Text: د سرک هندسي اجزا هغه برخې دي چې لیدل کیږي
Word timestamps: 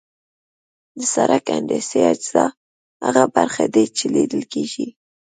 د 0.97 0.99
سرک 1.13 1.45
هندسي 1.57 1.99
اجزا 2.11 2.45
هغه 3.05 3.23
برخې 3.35 3.65
دي 3.73 3.85
چې 3.97 4.05
لیدل 4.15 4.43
کیږي 4.53 4.87